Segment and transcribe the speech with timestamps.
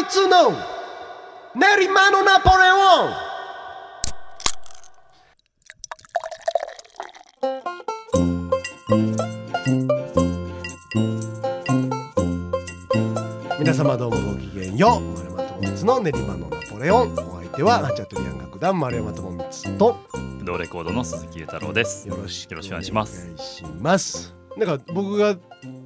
[0.00, 0.52] 光の
[1.54, 2.76] 練馬のナポレオ
[3.08, 3.12] ン。
[13.58, 15.00] 皆様どうもごきげんよう。
[15.12, 17.12] 丸山智光の練馬のナポレオン。
[17.12, 19.98] お相手はハチャトリアン楽団丸山智光と。
[20.42, 22.08] 同レコードの鈴木裕太郎です。
[22.08, 23.04] よろしくお願いしま
[23.98, 25.36] すなんか僕が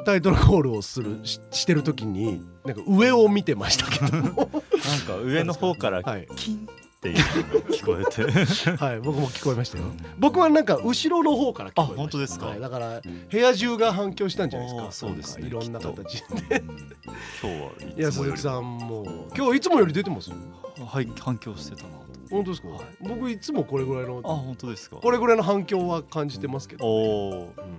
[0.05, 4.23] タイトルコールをするししてる時になんか上を見てましたけど。
[4.32, 4.50] も
[4.86, 6.29] なんか上の方からはい。
[6.36, 8.23] キンっていうのが聞こえて、
[8.82, 9.85] はい僕も聞こえましたよ。
[10.18, 12.46] 僕はなんか後ろの方から聞こえましたあ本当ですか？
[12.46, 13.00] はいだから
[13.31, 14.93] 部屋中が反響したんじゃないですか。
[14.93, 15.93] そうですねいろんな形
[16.31, 16.39] うん。
[16.39, 18.37] 今日はいいやつもより。
[18.39, 20.31] 鈴木さんも今日いつもより出てます？
[20.31, 22.07] はい反響してたなと。
[22.31, 22.81] 本当ですか、はい。
[23.01, 24.96] 僕いつもこれぐらいのあ本当ですか？
[24.96, 27.53] これぐらいの反響は感じてますけど、おお。
[27.57, 27.79] うん。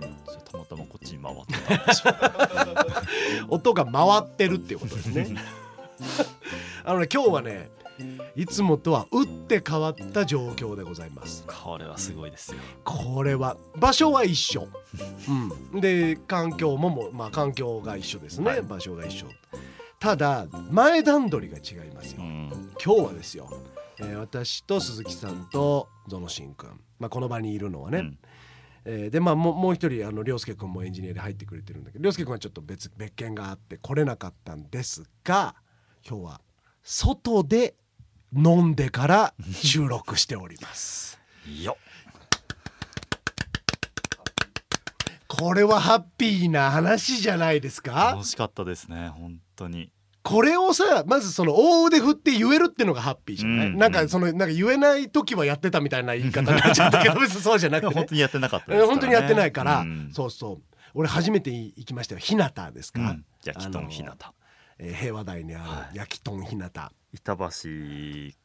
[0.50, 3.02] たまたまこっちに回ってた。
[3.50, 5.34] 音が回ってるっていうことですね。
[6.84, 7.70] あのね今日はね
[8.36, 11.44] いつもとは打って変わった状況でございます。
[11.46, 12.60] これはすごいですよ。
[12.84, 14.68] これは場所は一緒、
[15.72, 18.62] うん、で環境ももまあ環境が一緒ですね、はい。
[18.62, 19.26] 場所が一緒。
[19.98, 22.72] ただ前段取りが違いますよ、うん。
[22.82, 23.50] 今日はですよ、
[23.98, 28.18] えー私と鈴木さんとゾノシンくん、まあ、この場にいるのはね、うん。
[28.84, 35.56] えーでまあもうもう一人あの涼介君もエンジニアで入ってくれてるんだけど涼介君はちょっと別別件があって来れなかったんですが
[36.08, 36.40] 今日は
[36.84, 37.74] 外で
[38.34, 41.18] 飲んでから収録しております。
[41.62, 41.76] よ
[45.26, 48.12] これはハッピーな話じゃないですか？
[48.14, 49.92] 楽しかったですね本当に。
[50.22, 53.78] これをさまずその大腕振って言えるってのがハッピーじゃない、うん。
[53.78, 57.94] なんかそのなんか言えない時はやってたみたいな言い方になっちゃったけど別にそうじゃなくて、ね。
[57.94, 58.84] 本当、にやってなかったえですからね。
[58.84, 60.10] ー本当にやってないから、うん。
[60.12, 60.76] そうそう。
[60.92, 62.18] 俺初めて行きましたよ。
[62.18, 63.24] 日向ですか、うん。
[63.44, 64.34] 焼き豚ひなた。
[64.78, 67.44] えー平和台にあはる焼き豚ひなた、板橋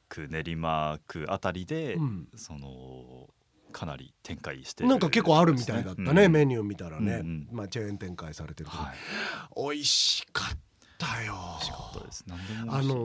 [0.10, 2.28] 区練馬区あたりで、うん。
[2.36, 3.30] その
[3.72, 6.32] かなり展開してるなんか結構あるみたいだったね、うん。
[6.32, 9.74] メニュー見たらね、うんうんまあチェーン展開されてるけど、はい。
[9.74, 10.58] 美味しかっ
[11.00, 11.34] たよ。
[11.34, 12.24] 美味しかったです。
[12.28, 12.96] 何でも美あの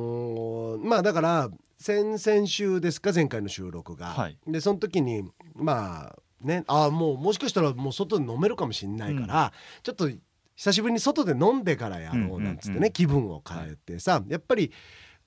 [0.79, 1.49] ーまあだから
[1.79, 4.39] 先々週ですか前回の収録が、はい。
[4.47, 5.23] でその時に
[5.55, 9.53] まあねあもうもしかしたらもう外で飲めるかもしれないから、
[9.83, 10.11] ちょっと
[10.57, 12.93] 久しぶりに外で飲んでからやろうなんつってね、うんうんうん。
[12.93, 14.71] 気分を変えてさ、やっぱり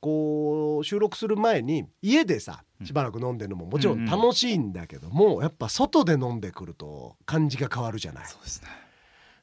[0.01, 8.25] こう収録する前に家でさしばらく飲んでるのももちろん楽しいんだけども、やっぱ外で飲んでくると感じが変わるじゃない。
[8.25, 8.67] そうですね。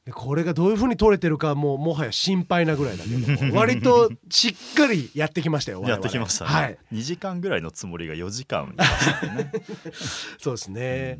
[0.05, 6.77] でこれがどういう風に取れてるかもうもはや心配なぐらいだけども 割としっかりやってきましたよやってきましたね、はい。
[6.93, 9.51] 2時間ぐらいのつもりが4時間ね、
[10.39, 11.19] そうですね。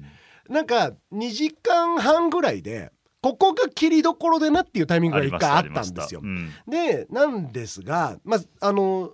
[0.50, 6.22] う、んなんか2時間半ぐらいでここが切りどころでなっていうタイミングが一回あったんですよ。
[6.24, 9.12] ありましたでなんですがまああの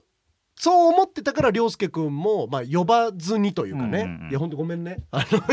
[0.57, 4.29] そう思ってたから涼介くんも、まあ、呼ばずにというかね、うんうんうん。
[4.29, 4.99] いやほんとごめんね。
[5.11, 5.43] あの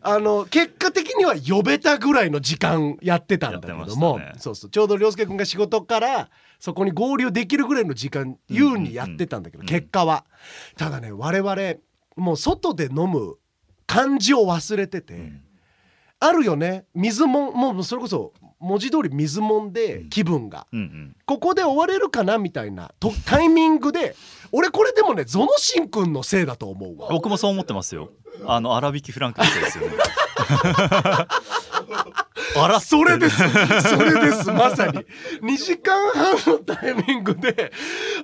[0.00, 4.32] あの結果的には呼べたぐらいの時間やってたんだけども、ね。
[4.38, 4.70] そうそう。
[4.70, 10.24] ちょうど涼介くんが仕事からそこに合流できるぐらいの時間優にやってたんだけど、うん結果は。
[10.76, 11.56] ただね我々
[12.16, 13.36] もう外で飲む
[13.86, 15.42] 感じを忘れてて、うん。
[16.18, 16.86] あるよね。
[16.94, 21.16] 水もんもうそれこそ文字通り水もんで気分が、うんうん。
[21.26, 24.14] ここで終われるかなみたいなとタイミングで
[24.52, 27.08] 俺これでもねゾノシンくんのせいだと思うわ。
[27.10, 28.10] 僕もそう思ってますよ。
[28.46, 29.92] あの粗挽きフランクですよね
[32.56, 33.36] あらそれです。
[33.82, 34.50] それです。
[34.50, 35.04] まさに。
[35.42, 37.72] 2時間半のタイミングで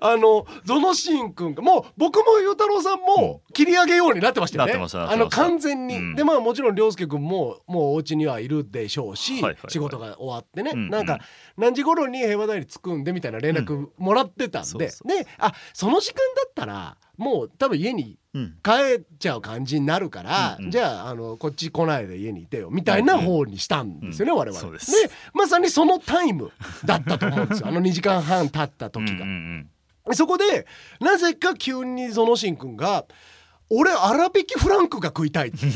[0.01, 4.87] あのゾノシンくんがもう僕もゆうたろうさんも切り上げようになってましたよね。
[4.93, 6.15] あの完全に、うん。
[6.15, 10.91] でまあもちろん涼介くんももうお家にはいるでしょうし、仕事が終わってね、うんうん。
[10.91, 11.19] なんか
[11.57, 15.09] 何時頃に平和台に着くんでみたいな連絡もらってたんで、そうそう。
[15.09, 18.59] であその時間だったらもう多分家にうん。
[18.63, 20.71] 帰っちゃう感じになるから、うんうん。
[20.71, 24.93] じゃああのこっち来ないで家にいてよみたいな方にしたんですよね、我々そうです。
[25.35, 26.51] まさにそのタイム
[26.85, 27.69] だったと思うんですよ。
[27.69, 29.25] あの2時間半経った時が。
[29.25, 29.71] うんうん
[30.15, 30.67] そこで
[31.01, 33.05] なぜか急にゾノシンくんが
[33.71, 35.59] 「俺粗挽きフランクが食いたい」って。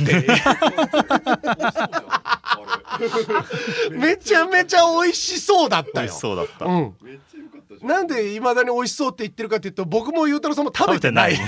[3.91, 6.06] めちゃめちゃ美味しそうだったよ。
[6.06, 6.21] 美味し。
[6.21, 6.94] そうだった、うん、
[7.83, 11.37] なんでいまだに美味しそうって言ってるかっていうと僕もゆうたろうさんも食べてない。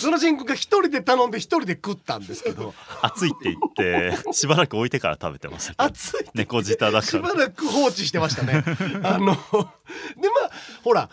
[0.00, 2.74] そのシンくんが一人で頼んで一人で食ったんですけど。
[3.02, 8.64] 熱いって言ってしばらく置いてから食べてました熱いって猫舌だしばかららく放置してましたね。
[9.02, 9.38] あのでまあ
[10.82, 11.10] ほら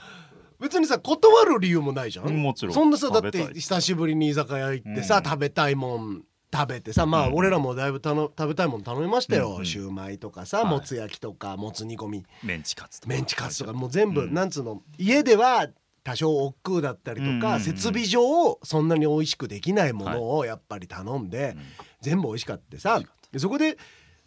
[0.60, 2.30] 別にさ断る理由もないじゃん。
[2.30, 2.74] もちろん。
[2.74, 5.24] そんなさだって久しぶりに居酒屋行ってさ、うん。
[5.24, 6.24] 食べたいもん
[6.54, 7.36] 食べてさまあうん。
[7.36, 9.66] 俺らもだいぶたの食べたいもの頼みましたよ、うんうん。
[9.66, 10.66] シューマイとかさ、はい。
[10.68, 12.26] もつ焼きとかもつ煮込み。
[12.44, 13.14] メンチカツとか。
[13.14, 14.34] メンチカツとかもう全部、うん。
[14.34, 15.68] なんつうの家では
[16.04, 17.40] 多少億劫だったりとか、うん。
[17.40, 21.64] うんうん設備上そんなに美味しくできないものをやっぱり頼んで、うん。
[22.02, 23.78] 全部美味しかってさでそこで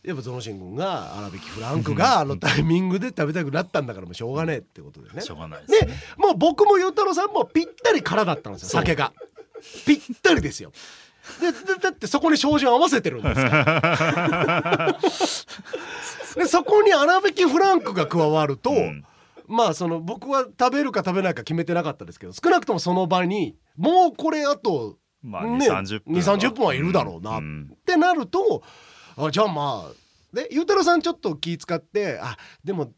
[0.04, 5.20] やっぱゾノシン君が粗挽きフランクがあのタイミングで食べたくなったんだからもうしょうがねえってことでね。
[5.20, 9.12] しょうがないですでねもう僕もゆうたろうさんもぴったり空だったんですよ酒が。
[9.86, 10.72] ぴったりですよ。
[11.40, 14.98] ででだってそこに照準合わせてるんですから。
[16.36, 19.04] でそこに粗挽きフランクが加わると、うん。
[19.46, 27.70] まあその僕は食べるか食べないか決めてなかったですけど少なくともその場にもうこれあとまあね2 3 0分2 30分はいるだろうなっん。
[27.86, 28.62] てなると
[29.26, 30.36] あじゃあまあ。
[30.36, 32.92] ねゆうたろうさんちょっと気使ってあでも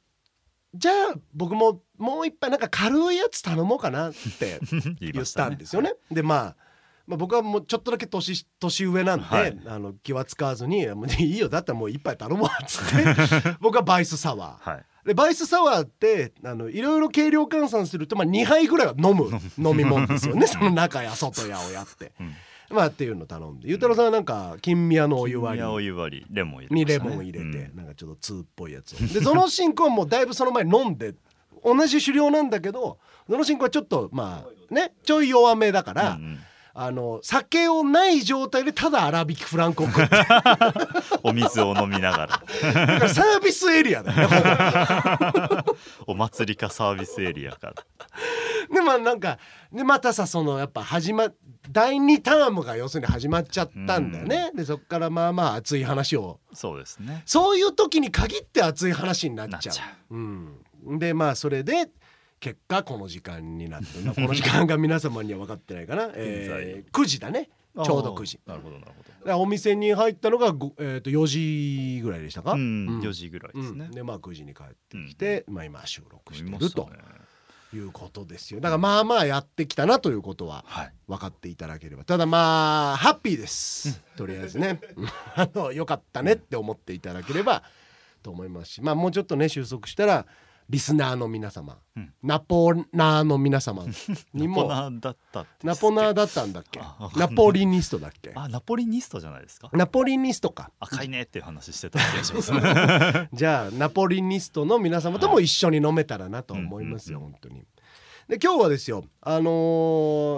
[0.75, 4.61] じゃあ僕ももう一杯なんか軽いやつ頼もうかなって
[5.01, 5.95] 言ったんですよね。
[6.11, 6.57] でまあ
[7.07, 9.61] まあ、僕はもうちょっとだけ年年上なんで、はい。
[9.67, 14.71] あの気は使わずに「もういいよだったらもう一杯頼もう」っつって 僕はバイスサワー。
[14.71, 14.85] はい。
[15.07, 20.47] でバイスサワーってあのいろいろ計量換算すると、まあ、2杯ぐらいは飲む 飲み物ですよね。
[20.47, 22.13] その中や外やをやって。
[22.21, 22.35] うん
[22.71, 23.69] まあっていうの頼んで。
[23.69, 28.95] ゆうたろうさんはなんか金宮のお湯割金宮おり湯割りレモン入れにレモン入れて、うんなんかちょっとツーっぽいやつ。
[28.95, 31.15] をでゾノシンクはもうだいぶその前に飲んで
[31.65, 36.39] 同じ酒量なんだけどゾノシンクはちょっとまあねちょい弱めだから、うんうん
[36.73, 40.17] あの酒をない状態でただ粗挽きフランクを食って
[41.23, 42.27] お水を飲みながら。
[42.27, 45.65] だからサービスエリアだよね。
[46.07, 47.73] お祭りかサービスエリアか。
[48.73, 49.39] でまあなんか
[49.73, 51.29] でまたさそのやっぱ始ま
[51.71, 56.41] 第2タームが要するに始まっちゃったんだよね、でそっからまあまあ熱い話を。
[56.53, 57.23] そうですね。
[57.27, 59.75] そういう時に限って熱い話になっちゃう。
[59.77, 61.91] ゃうん、でまあそれで
[62.41, 67.51] 結果この時間になってまあ この時間が皆様には分かってないかな、 えー9時だね。
[67.85, 68.41] ちょうど9時。
[68.47, 73.01] なるほどなるほだからお店に入ったのが、ごえー、と4時ぐらいでしたか、どうんうん。
[73.01, 73.85] 4時ぐらいですね。
[73.85, 73.91] うん。
[73.93, 76.91] でまあ9時に帰ってきて、まあ、今収録してると
[77.75, 78.61] いうことですよ。
[78.61, 80.93] だからまあまあやってきたなということははい。
[81.07, 82.05] 分かっていただければ。
[82.05, 84.03] ただまあハッピーです。
[84.17, 84.81] とりあえずね。
[85.37, 87.63] あのよかったねって思っていただければ
[88.23, 88.83] と思いますし。
[88.83, 90.27] まあもうちょっとね収束したら
[90.71, 92.13] リスナーの皆様、うん。
[92.23, 93.85] ナポナーの皆様。
[94.33, 95.67] にナポもナーだったって。
[95.67, 96.81] ナポナーだったんだっけ？
[97.17, 98.31] ナポリニストだっけ？
[98.37, 99.69] あナポリニストじゃないですか？
[99.73, 100.71] ナポリニストか。
[100.79, 102.53] 赤いねっていう話してた気がします。
[102.53, 107.65] ね じゃあナポリニストの皆様とも一緒に飲めたらなと思いますよ、うん本当に。
[108.29, 109.51] で今日はですよあの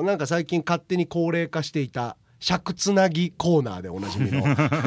[0.00, 4.42] ーなんか最近勝手に高齢化していた尺つなぎコーナーでおなじみの。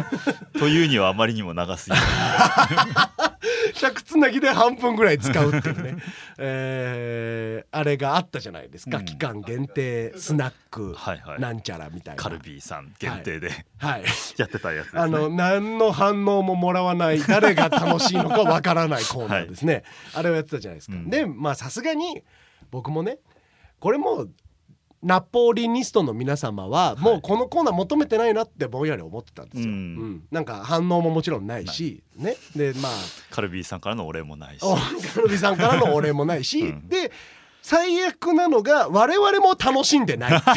[0.59, 2.01] というにはあまりにも長すぎる
[3.75, 5.98] 尺つなぎで半分ぐらい使うっていうね、
[6.38, 9.06] えーあれがあったじゃないですか、うん。
[9.06, 11.39] 期間限定スナックはいはい。
[11.42, 12.24] なんちゃらみたいな。
[12.24, 14.04] カルビーさん限定で、はい。
[14.38, 15.01] やってたやつね。
[15.01, 19.83] あの何の反応ももらわない誰が楽しいのかわからないコーナーですね、
[20.13, 21.10] あれをやってたじゃないですか、うん。
[21.10, 22.24] でまあさすがに
[22.72, 23.19] 僕もね
[23.80, 24.31] これもう
[25.05, 29.69] ナポリニストの皆様はもうこのコーナー求めてないなってぼんやり思ってたんですよ、うん。
[29.69, 29.73] う
[30.05, 30.23] ん。
[30.31, 32.35] なんか反応ももちろんないしね。
[32.55, 32.91] でまあ。
[33.29, 34.63] カルビーさんからのお礼もないし。
[34.63, 36.89] おカルビさんからのお礼もないし、うん。
[36.89, 37.11] で
[37.61, 40.55] 最悪なのが我々も楽しんでないっていう。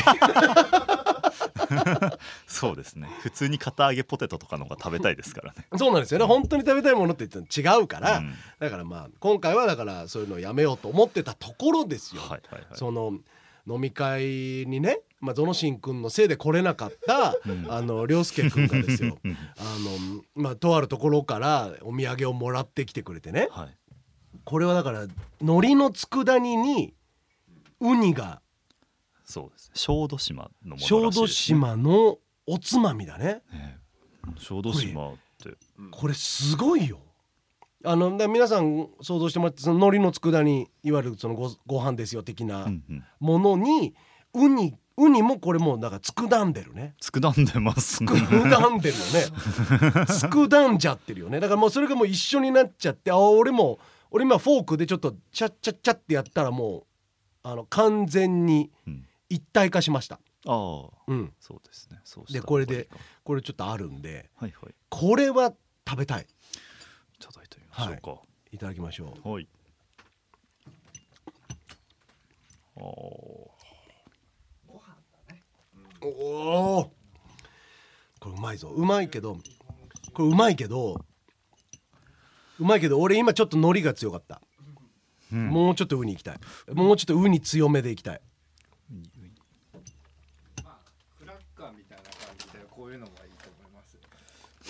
[2.46, 3.06] そうですね。
[3.20, 5.66] 普通に片揚げポテトとかの方が食べたいですからね。
[5.76, 6.24] そうなんですよね。
[6.24, 8.34] 本当に食べたいものって言って違うから、うん。
[8.58, 12.22] だからまあ今回はだからそういうのをやめようと思ってたところですよ。
[12.22, 12.64] はいはいはい。
[12.74, 13.19] その
[13.69, 17.67] 飲み会にね、まあ、ゾノシン君のせいで来れなかった、うん。
[17.70, 19.19] あの涼介君がですよ。
[19.22, 19.32] うん。
[19.32, 19.63] あ
[20.15, 23.48] の、まあ、とあるところからお土産をもらってきてくれてね。
[23.51, 23.77] はい。
[24.44, 25.06] これはだから
[25.41, 26.94] 海苔の佃煮に
[27.81, 28.41] ウニが
[29.25, 29.70] そうです。
[29.75, 33.43] 小豆島のものらしいです、ね、小豆島のおつまみだね。
[33.53, 33.79] ね
[34.39, 35.51] 小豆島って。
[35.91, 37.01] これすごいよ
[37.85, 43.05] あのだ皆さん想像してもらってその海苔の佃煮いわゆるそのごご飯ですよ的なうんうん。
[43.20, 43.94] ものに
[44.35, 46.94] ウニウニもこれもうだから佃んでるね。
[47.01, 48.11] 佃んでますね。
[48.13, 50.06] 佃んでるよね。
[50.06, 51.39] 佃んじゃってるよね。
[51.39, 53.79] だからもうそれがもう一緒になっちゃってあ俺も
[54.11, 56.85] 俺今フォークでちょっとチャッチャッチャってやったらもう
[57.44, 59.05] あの完全にうん。
[59.29, 60.17] 一体化しました。
[60.17, 60.89] ああ。
[61.06, 61.32] うん。
[61.39, 62.01] そうですね。
[62.03, 62.89] そうでこれで
[63.23, 64.75] これちょっとあるんではいはい。
[64.89, 65.53] これは
[65.89, 66.23] 食べたい。
[66.23, 67.58] いただいて。
[67.61, 69.23] みましょういただきましょう。
[69.23, 69.49] かはい、
[72.77, 73.51] おお
[78.20, 78.69] これうまいぞ。
[78.69, 79.37] うまいけど
[80.13, 81.05] これうまいけど
[82.58, 84.41] うまいけど俺今ちょっと海苔が強かった、
[85.32, 85.49] うん。
[85.49, 86.41] もうちょっとウニ行きたい。
[86.73, 88.20] もうちょっとウニ強めでいきたい
[90.65, 90.79] まあ
[91.20, 93.49] クラッカーみたいな感じでこういうのがいいか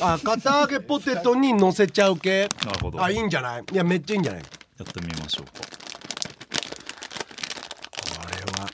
[0.01, 2.49] あ片揚げポテトに乗せちゃう系。
[2.65, 3.03] なるほど。
[3.03, 3.65] あいいやんじゃない？
[3.73, 4.43] いやめっちゃいいんじゃない？
[4.43, 5.53] こってみましょうか。
[8.31, 8.69] れは。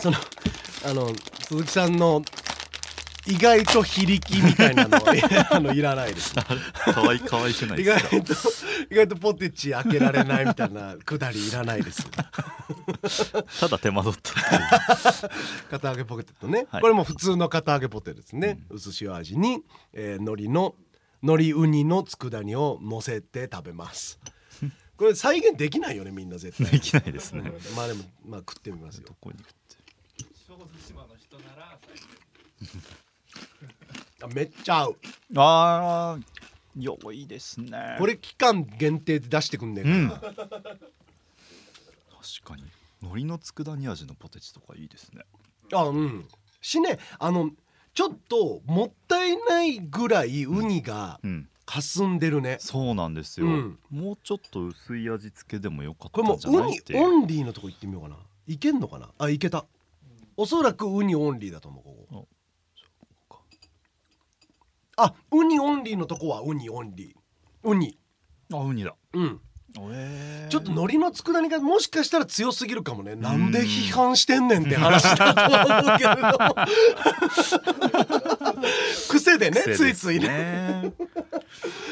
[0.00, 0.16] その
[0.86, 1.12] あの
[1.46, 2.22] 鈴木さんの
[3.26, 4.96] 意外と非力みたいなの
[5.50, 6.34] あのいらないです。
[6.34, 6.42] か
[7.02, 8.08] わいかわいくない意ですか？
[8.16, 8.34] 外と
[8.90, 12.06] 意外とポテチ開けられないみたいなくだりいらないです
[13.60, 15.28] ただ手間取った
[15.70, 16.82] 片揚げポテトね、はい。
[16.82, 20.74] これも普通の片揚げポテトですね、薄塩味に、えー、海苔の
[21.22, 24.18] 海苔ウニの佃煮を乗せて食べます。
[24.96, 26.72] これ再現できないよねみんな絶対。
[26.72, 27.52] できないですね。
[27.76, 29.04] まあでもまあ食ってみますよ。
[29.06, 29.58] どこに食って。
[34.20, 34.96] あめっちゃ合う。
[35.36, 36.38] ああ
[36.76, 37.96] 良いですね。
[37.98, 40.08] これ期間限定で出してくんねえうん。
[40.10, 40.38] か確
[42.44, 42.64] かに
[43.02, 45.22] 海苔の佃煮味のポテチとかいいですね。
[45.70, 46.28] な、あうん。
[46.60, 47.50] しねあの
[47.94, 51.48] ちょっともったいないぐらいウニがうん。
[51.70, 53.78] 霞んでるね、そうなんですよ、うん。
[53.90, 57.04] もうちょっと薄い味付けでもよかっこれもんじゃなウニいっていう。
[57.04, 58.16] オンリーのとこ行ってみようかな。
[58.46, 59.10] いけんのかな？
[59.18, 59.66] あいけた。
[60.38, 62.26] おそらくウニオンリーだと思うこ
[63.28, 63.38] こ。
[64.96, 67.68] あウニオンリーのとこはウニオンリー。
[67.68, 67.98] ウニ。
[68.50, 68.96] あウニだ。
[69.12, 69.24] うん。
[69.24, 69.38] えー
[69.74, 73.14] ちょっと海苔の佃煮がもしかしたら強すぎるかもね。
[73.16, 76.16] なんで批判してんねんって話だと思うけれ
[78.56, 78.68] ど。
[79.10, 80.28] 癖でね癖ですついついね。
[80.28, 80.92] ね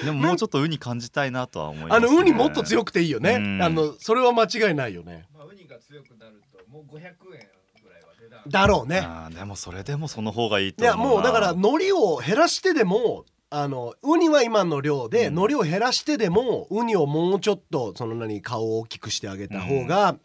[0.04, 3.35] でももうちょっとウニ感じたいなとは思います、ね、あのウニもっと強くていいよね。
[3.35, 3.62] うん。
[3.62, 5.26] あのそれは間違いないよね。
[5.37, 7.40] まあ、ウニが強くなるともう500円ぐらい
[8.02, 9.06] は値段だろうね。
[9.37, 11.14] でもそれでもその方がいいいやと思うな。
[11.16, 20.17] もうだから海苔を減らしてでもあのウニは今の量で、うん海苔を減らしてでもウニをもうちょっとその何顔を大きくしてあげた方が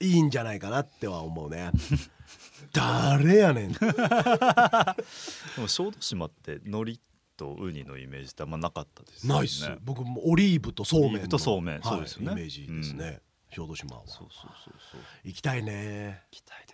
[0.00, 1.70] いいんじゃないかなっては思うね。
[2.72, 3.72] 誰やねん。
[3.78, 3.78] で
[5.58, 6.98] も小豆島って海苔
[7.36, 9.70] とウニのイメージってあんまなかったですよねナイス。
[9.82, 13.20] 僕もオリーブとそうめんとそうめんはいそうですよねイメージですね。
[13.54, 16.24] 小豆島はそうそうそうそう行きたいね。
[16.32, 16.73] 期待で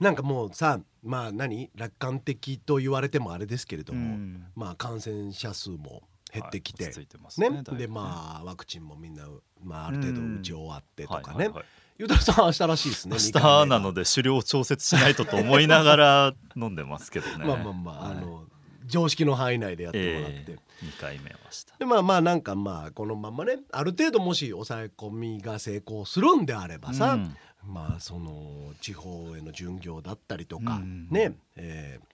[0.00, 4.46] なんかもうさまあ何楽観的と言われてもあれですけれども、うん。
[4.54, 6.02] まあ感染者数も
[6.32, 7.62] 減ってきて、はいてますねね？
[7.76, 9.26] でまあワクチンもみんな、
[9.62, 11.64] まあ、ある程度打ち終わってとかね、はいはいはい。
[11.98, 17.44] ゆうたさん明日らしいですね明日なので狩猟調節しないとと思いながら飲んでますけどね。
[17.44, 18.44] まあまあまあ、はいあの
[18.86, 21.76] 常識の範囲内でやってもらって、ええ2回目はした。
[21.78, 32.06] でまあまあなんかまあこのまんまねある程度もし抑え込みが成功するんであればさ、うんまあその地方への巡業だったりとか、うんね、えー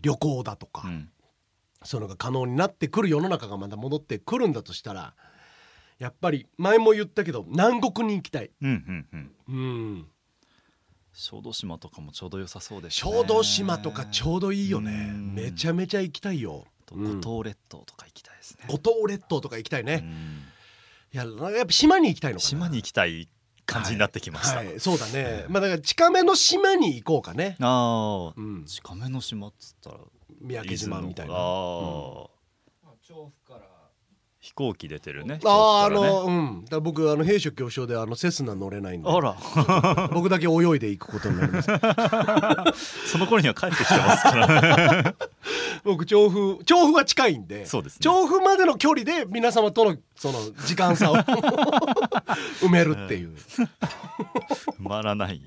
[0.00, 1.08] 旅行だとか、うん。
[1.82, 5.14] そのが可能になってくる世の中がまた戻ってくるんだとしたら
[5.98, 8.50] やっぱり前も言ったけど南国に行きたい。
[8.60, 9.30] うんうんうん。
[9.48, 9.52] う
[10.00, 10.06] ん。
[11.14, 13.10] 小豆島とかもちょうど良さそうですね。
[13.10, 15.10] 小豆島とかちょうどいいよね。
[15.10, 15.34] うん。
[15.34, 16.64] めちゃめちゃ行きたいよ。
[16.90, 18.66] 五島列島とか行きたいですね。
[18.68, 20.42] 五島列島とか行きたいね、うん。
[21.12, 21.24] いや
[21.56, 22.48] やっぱ島に行きたいのかな。
[22.48, 23.28] 島に行きたい
[23.66, 24.66] 感じになってきました、はい。
[24.68, 24.80] はい。
[24.80, 25.44] そうだね。
[25.48, 27.56] まあだから近めの島に行こうかね。
[27.60, 28.64] ああうん。
[28.64, 29.98] 近めの島っつったら
[30.40, 31.34] 三宅島みたいな。
[31.34, 31.40] ああ、
[32.84, 33.73] まあ、調布から
[34.44, 35.94] 飛行機出てるねあーあね。
[35.96, 36.64] のうん。
[36.66, 39.08] だ僕あの兵所恐怖症であのセスナ乗れないんで。
[39.08, 39.34] あら。
[40.12, 41.70] 僕だけ泳いで行くことになります。
[43.10, 45.14] その頃には帰ってきてますからね。
[45.82, 47.98] 僕調布調布は近いんでそうですね。
[48.00, 51.16] 調布までの距離で皆様とのその時間差を
[52.60, 53.34] 埋めるっていう。
[53.34, 53.68] 埋
[54.78, 55.40] まらない。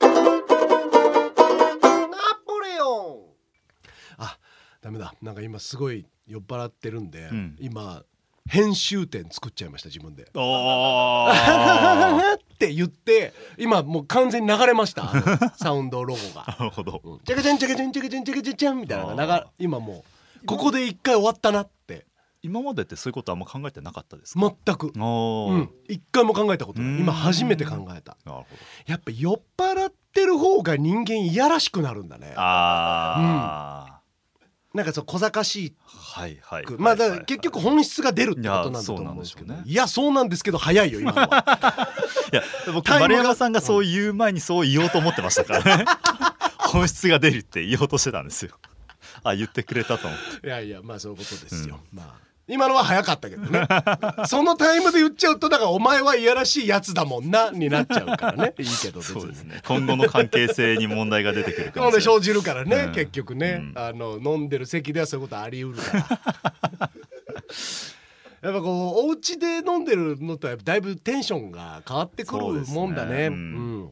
[0.00, 0.08] ナ
[2.44, 3.22] ポレオン。
[4.18, 4.36] あ
[4.82, 5.14] ダメだ。
[5.22, 7.56] なんか今すごい酔っ払ってるんで、うん。
[7.60, 8.02] 今
[8.48, 10.22] 編集点作っちゃいました自分で。
[10.28, 10.28] っ
[12.58, 15.12] て言って今もう完全に流れました
[15.58, 16.56] サウンドロゴが。
[16.58, 17.00] なるほど。
[17.04, 17.18] うん。
[17.20, 19.14] チャカチャンチャカチャンチャカチャンチャカチャンチャンみたいな。
[19.14, 20.04] のが今も
[20.42, 22.06] うここで一回終わったなって。
[22.42, 24.98] 今までってそういうことあんま考えてなかったですか、全く、う
[25.56, 26.96] ん、一回も考えたことなうん。
[26.98, 28.16] い今初めて考えた。
[28.24, 28.46] なるほど。
[28.86, 32.34] やっぱ酔っ払ってる方が人間いやらしくなるんだね。
[32.36, 33.95] ああ、
[34.76, 36.64] なんかそう小賢しいはいはい。
[36.64, 39.54] くまあだから結局本質が出るってことなんだと思うんですけど。
[39.54, 39.62] ね。
[39.64, 41.26] いやそうなんですけど早いよ今のは。
[42.32, 42.42] いや
[42.72, 45.84] 僕丸山さんがそう言う前にそう言おうと思ってましたからね。
[46.58, 48.52] 本質が出るって言おうとしてたんですよ。
[49.22, 50.46] あ言ってくれたと思って。
[50.46, 53.66] いやいやまあそういうことですよ、まあ今のは早かったけどね。
[54.26, 58.54] そのタイムで言っちゃうとだからお前はいやらしいやつだもんなになっちゃうからね。
[58.58, 59.20] いいけど別に。
[59.20, 59.60] そうですね。
[59.66, 62.92] 今後の関係性に問題が出てくるかなのでもしれない生じるからね、うん。
[62.92, 63.82] 結局ね、うん。
[63.82, 65.92] あの飲んでる席ではそういうことあり得るか
[66.78, 66.90] ら。
[68.42, 73.26] やっぱこうお家で飲んでるのとはだいぶテンションが変わってくるもんだね。
[73.26, 73.80] ううん。
[73.86, 73.90] ん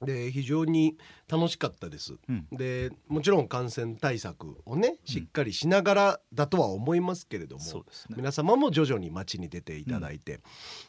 [0.00, 0.96] で非常に
[1.28, 2.14] 楽しかったです。
[2.28, 2.46] うん。
[2.52, 8.14] でもちろん感染対策をねしっかりしながらだとは思いますけれども、そうですね。
[8.16, 10.40] 皆様も徐々に街に出ていただいて、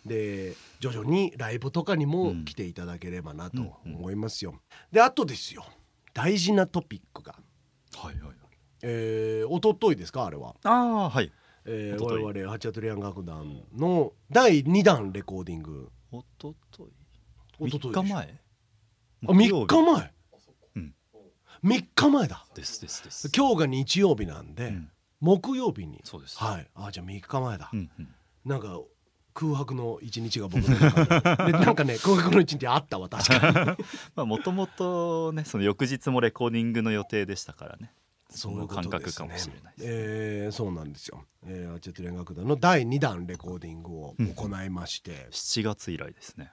[0.05, 4.55] で徐々にライブとかにも来ていただければなと思いますよ。
[4.91, 5.65] であとですよ。
[6.13, 7.35] 大事なトピックが、
[7.95, 8.35] はいはいはい。
[8.81, 11.31] えー、一昨日ですかあれは、ああはい。
[11.65, 15.89] えー、我々ハチャトリアン楽団の第2弾レコーディング。
[16.11, 17.67] おととい。
[17.67, 18.48] 一昨日3日前？
[19.27, 20.13] あ3日前、
[20.75, 20.93] うん。
[21.63, 22.45] 3日前だ。
[22.55, 23.29] ですですです。
[23.35, 24.89] 今日が日曜日なんで、うん。
[25.19, 26.01] 木曜日に。
[26.03, 26.37] そうです。
[26.37, 26.67] はい。
[26.75, 28.07] あじゃあ3日前だ、うんうん。
[28.45, 28.79] なんか
[29.33, 31.51] 空白の一日が僕の中で。
[31.51, 33.85] でなんかね空白の一日あったわ確かに。
[34.15, 37.93] まあもともとねその翌日もレコーディングの予定でしたからね。
[38.29, 39.83] そういう感覚かもしれないです。
[39.85, 46.51] えーそうなんですよ、えー、アーチェット連楽団の第2弾レコーディングを行いまして、7月以来ですね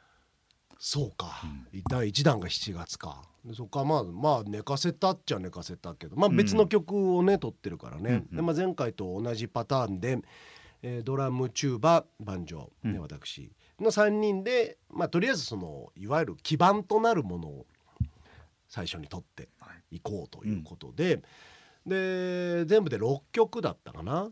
[0.78, 1.42] そうか、
[1.88, 3.22] 第1弾が7月か。
[3.44, 6.36] でそっからまあまあ寝かせたっちゃ寝かせたけどまあうん。
[6.36, 8.36] 別の曲をね撮ってるからね、うんうん。
[8.36, 10.18] でまあ、前回と同じパターンで、
[10.82, 17.66] えードラムチューババンジョー、ねうん私の3人で、まあ、とりあえずそのいわゆる基盤となるものを
[18.68, 19.48] 最初に撮って
[19.90, 20.00] い。
[20.00, 21.22] こうということで、
[21.86, 24.30] で全部で6曲だったかな。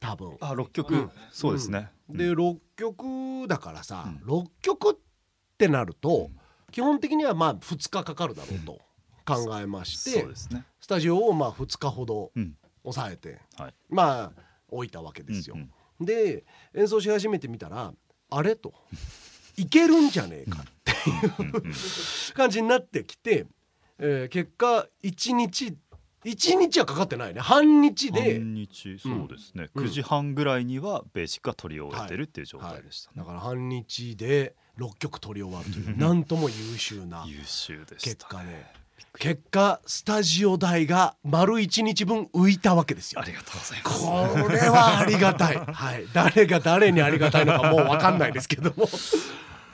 [0.00, 0.36] 多分。
[0.40, 1.10] あ6曲、うん。
[1.30, 2.38] そうですね、でうん。
[2.38, 4.28] 6曲だからさ、うん。
[4.28, 5.05] 6曲って
[5.68, 6.30] なると
[6.70, 8.80] 基本的にはまあ2日かかるだろうと
[9.24, 10.26] 考えまして、
[10.80, 12.54] スタジオをまあ2日ほどうん。
[12.84, 13.74] 抑えて、はい。
[13.88, 15.56] まあ置いたわけですよ。
[16.00, 16.44] で
[16.74, 17.92] 演奏し始めてみたら
[18.30, 18.74] あれと。
[19.56, 20.92] いけるんじゃねえかって
[21.38, 21.72] うんうん
[22.34, 23.46] 感じになってきて、
[23.98, 25.74] えー結果1日
[26.26, 27.40] 1日はかかってないね。
[27.40, 28.38] 半日で。
[28.38, 28.98] 半日。
[28.98, 29.84] そうですね、うん。
[29.84, 35.86] 9時半ぐらいにはベーシックは取り終えてるっていう状態でしたね、だから半日で6曲取り終わるという。
[35.86, 38.86] う んなんとも優秀な優秀で結果で。
[39.18, 43.20] 結果スタジオ代が丸1日分浮いたわけですよ。
[43.20, 43.24] あ。
[43.24, 44.42] りがとうございます。
[44.42, 48.86] これはありがたい、 はい、誰が誰にありがたいのかもう分かんないですけども。
[48.86, 48.88] こ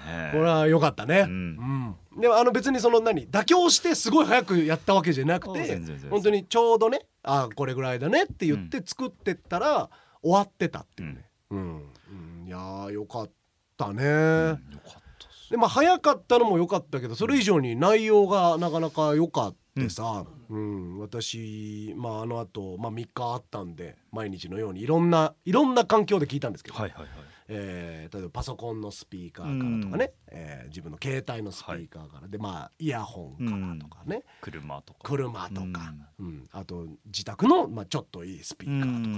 [0.06, 1.20] ねれは良かったね。
[1.20, 9.88] ううんんでもあの別にその何妥協してすごい早くやったわけじゃなくあて本当にちょうどねあこれぐらいだねって言って作ってったら
[10.22, 11.28] 終わってたっていうね。
[11.50, 11.58] うん。
[11.58, 12.46] うん。
[12.46, 13.30] いやーよかっ
[13.76, 14.04] たね。
[14.04, 20.98] うんよかったでまあ早かったのも良かったけどそれ以上に内容がなかなか良かってさ、うん。
[20.98, 35.00] 私、まあ、あのあと、まあ、3日あったんで毎日のようにいろんないろんな環境で聞いたんですけど、はいはいはいえー例えばパソコンのスピーカーからとかね、えー自分の携帯のスピーカーから、でまあイヤホンからとかね、車とか。
[35.02, 36.48] 車とか、うん。
[36.52, 39.10] あと自宅の、まあ、ちょっといいスピうーカーと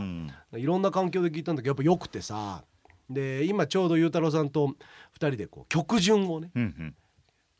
[0.51, 0.57] か。
[0.59, 0.61] ん。
[0.61, 2.65] いろんな環境で聞いたんだけどやっぱ良くてさ。
[3.11, 4.75] で今ちょうどゆうたろうさんと2
[5.17, 6.95] 人でこう曲順をねうんうん。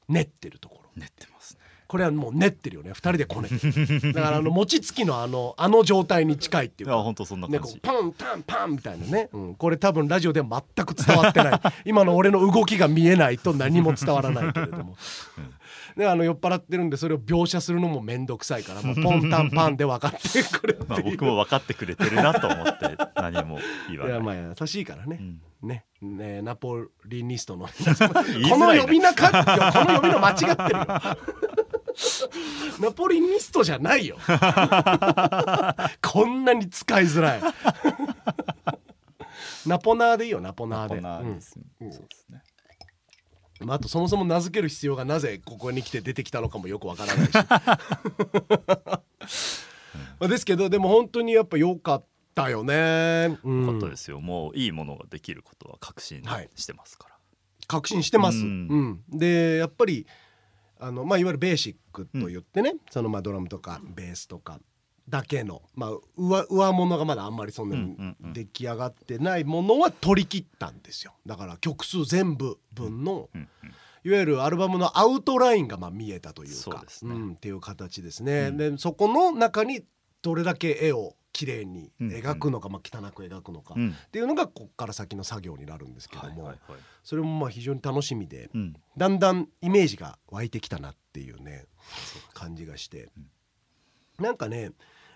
[0.09, 0.91] 練ってるところ。
[0.97, 1.61] 練ってますね
[1.95, 2.91] これはもう練ってるよね。
[2.91, 3.55] 2人でこねて。
[3.55, 11.61] るだからあの餅つきのあのあの状態に近いっていうや本当そんなね、感じ、こうパンパンパンみたいなね、うん、これ多分ラジオでは全く伝わってない。
[11.87, 14.97] 今の俺の動きが見えないと何も伝わらないけれども、
[15.97, 24.15] であの酔っ払ってるんでそれを描写するのも面倒くさいからもうポンタンパンで分かってくれって 僕も分かってくれてるなと思って何も言わない。
[24.15, 25.69] いやまあ優しいからね、うん。
[25.69, 25.85] ね。
[26.03, 27.69] ねナポリニストの。
[28.51, 29.31] この呼び名か
[29.73, 30.87] この呼び名間違ってるよ
[32.81, 34.17] ナポリニストじゃないよ。
[36.03, 37.43] こんなに使いづらい。
[39.67, 41.01] ナポナーでいいよナポナーで。
[41.01, 41.93] ナポナーです、うん。
[41.93, 42.43] そうですね。
[43.61, 47.33] うんまあ、あとそもそも名付ける必要がなぜここに来て出てきたのかもよくわからないし。
[50.19, 53.67] まあですけどでも本当にやっぱ良かったよね、うん。
[53.67, 54.21] よかったですよ。
[54.21, 56.51] もういいものができることは確信はい。
[56.57, 57.17] してますから、
[57.69, 58.39] 確信してます。
[58.39, 59.05] ううんん。
[59.09, 60.07] でやっぱり
[60.79, 64.61] あの、まあ、いわゆるベーシックと言ってね、そのまあドラムとかベースとか
[65.09, 68.33] だけの、まあ、上上物がまだあんまりそんなにうんうんうん。
[68.33, 71.15] 出来上がってないものは取り切ったんですよ。
[71.27, 73.49] だから曲数全部分の、うんうん
[74.07, 77.19] いわゆるアルバムのアウトラインがまあ見えたというかそうね。
[77.19, 78.49] んっていう形ですね。
[78.49, 78.57] うん。
[78.59, 79.83] でそこの中に
[80.21, 83.95] どれだけ絵を綺麗にうん描くのか、まあ、汚く描くのか、っうん。
[84.13, 86.55] ていうのがここから先の作業になるんですけども、
[87.03, 88.77] それもまあ非常に楽しみでうん。
[88.97, 91.67] だんだんイメージが湧いてきたなっていうね
[92.33, 93.11] 感じがして、
[94.19, 94.71] なんかね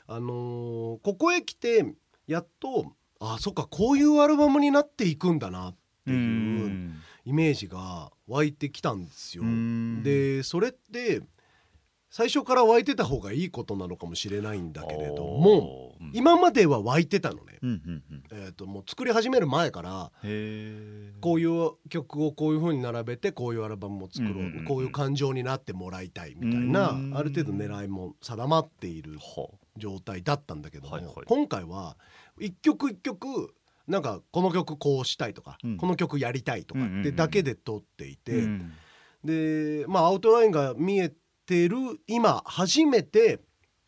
[0.07, 1.94] あのーここへ来て
[2.26, 5.72] やっとあそっかこういうアルバムになっていくんだなっ
[6.04, 6.94] てういうん。
[7.24, 9.44] イメージが湧いてきたんですよ。
[9.44, 10.02] うん。
[10.02, 11.22] でそれって
[12.11, 16.11] 最初から湧いてた方がいいことなのかもしれないんだけれどもうん。
[16.14, 18.23] 今までは湧いてたのね、うんうんうん。
[18.33, 20.11] えー、ともう作り始める前から
[21.21, 24.64] こういう曲をこういう風に並べてこういうアルバムを作ろう,、うんうんうん。
[24.64, 27.16] こういう感情になってもらいたいみたいなうん。
[27.16, 31.14] ある程度狙いも定まっているは状態だったんだけども、はいはい。
[31.27, 31.99] 今回は
[32.40, 33.55] 一曲一曲
[33.87, 35.77] なんかこの曲こうしたいとか、うん。
[35.77, 38.73] この曲やりたいとかってだけで撮っていて、うん
[39.25, 41.16] でまあアウトラインが見えて
[41.68, 43.40] る今初めて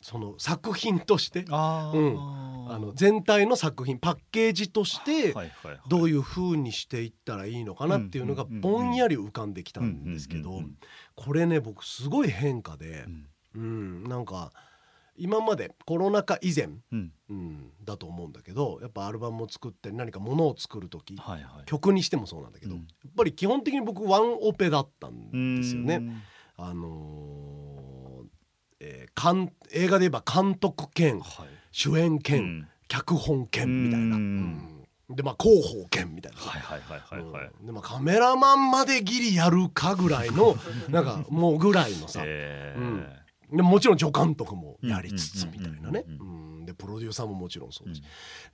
[0.03, 2.41] その作品としてうん。
[2.73, 5.35] あの全体の作品パッケージとして
[5.89, 10.63] どういう風にしていったらいいのかなっていうのがぼんやり浮かんできたんですけど
[11.17, 13.27] これね僕すごい変化でう、ん。
[13.57, 14.53] うん、なんか
[15.17, 17.13] 今までコロナ禍以前、うん。
[17.29, 21.65] うん、だと思うんだけどやっぱアルバムを作って何かものを作る時はいはい。
[21.67, 22.81] 曲にしてもそうなんだけど、うん。
[22.83, 26.01] やっぱり基本的に僕ワンオペだったんですよね。
[26.61, 28.27] うんあのー
[28.81, 31.49] えー監映画で言えば監督兼はい。
[31.73, 32.69] 主演兼、うん。
[32.89, 34.87] 脚本兼みたいな、うん。
[35.11, 35.17] うん。
[35.17, 36.39] でまあ広報兼みたいな。
[36.39, 37.51] さ、はいはいはいはいはい。
[37.61, 37.67] うん。
[37.67, 40.57] でまあ、カメラマンまでギリやるかぐらいの
[40.89, 42.81] なんかもうぐらいのさ、へー。
[42.81, 43.57] うん。
[43.57, 46.05] でもちろん助監督もやりつつうんみたいなね。
[46.07, 47.95] うんうんうんでプロデューサーももちろんそううん。
[47.95, 48.05] だし、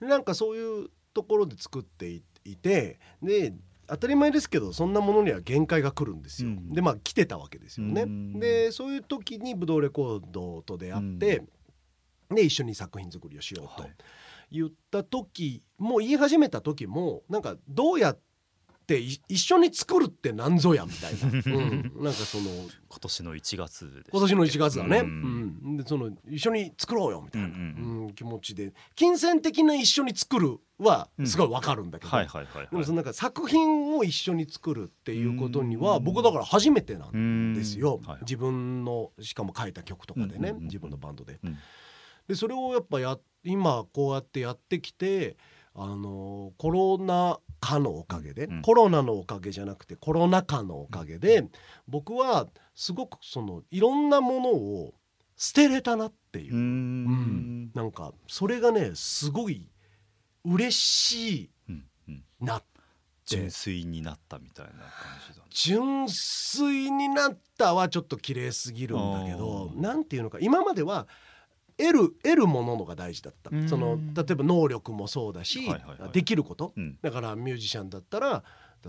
[0.01, 3.53] なんかそういうところで作っていいてで
[3.89, 6.51] 当たり前ですけどそんなものには限界が来るんですよ。
[6.51, 8.03] うんでまあ来てたわけですよね。
[8.03, 11.43] うんでそういう時にブドウレコードと出会って、
[12.31, 13.93] で一緒に作品作りをしようとはい
[14.51, 18.21] 言った時も言い始めた時もなんかどうやって
[18.95, 22.45] い一緒に作るってなんぞやみたいな、 うん、なんかその
[22.89, 25.75] 今年の1月で今年の1月だね、ううん。
[25.75, 28.15] んでその一緒に作ろうよみたいな、うんうんうん。
[28.15, 28.73] 気持ちで。
[28.95, 36.05] 金銭的な一緒に作るはすごいわかるんだけど、でもそのなんか作品を一緒に作るっていうことにはうん。
[36.05, 41.39] 僕だから初めてなんうんですよ、はい自分のしかも書いた曲とかでね、自分のバンドで。
[41.43, 41.57] うん。
[42.29, 45.37] でそれをやっぱや今こうやってやってきて
[45.79, 48.63] あのコロナ禍のおかげで、うん。
[48.63, 51.49] コロナのおかげじゃなくてコロナ禍のおかげで、
[51.87, 54.95] 僕はすごくそのいろんなものを
[55.37, 56.55] 捨てれたなっていう。
[56.55, 57.71] うーん。
[57.75, 59.67] なんかそれがねすごい
[60.45, 62.25] 嬉しいうんうん。
[62.41, 62.77] なって。
[63.27, 64.81] 純粋になったみたいな感
[65.29, 65.49] じだね。
[65.51, 71.09] 純粋になったはちょっと綺麗すぎるんだけどあーなんていうのか今までは
[71.79, 73.51] 得る得るもののが大事だった。
[73.53, 73.69] うん。
[73.69, 76.11] その例えば能力もそうだし、はいはいはい。
[76.13, 76.73] できること。
[76.77, 76.99] うん。
[77.03, 78.45] だからミュージシャンだったら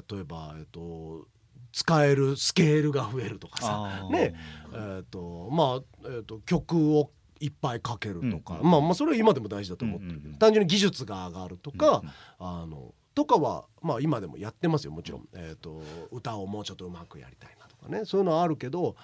[0.10, 1.28] 例えば、えっと、
[1.72, 4.36] 使えるスケールが増えるとかさ、ね。
[4.74, 12.02] えっとまあ、えっと、曲をいっぱい書けるとか、うんうんまあ、まあそれは今でも大事だと思ってるけど、単純に技術が上がるとか、
[12.40, 18.06] あのとかはまあ今でもやってますよもちろん、えー、と歌をもうちょっとうまくやりたいなとかね。
[18.06, 18.96] そういうのはあるけど、